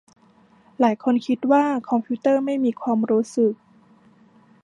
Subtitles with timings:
[0.79, 3.53] หลายคนคิดว่าคอมพิวเตอร์ไม่มีความรู้สึก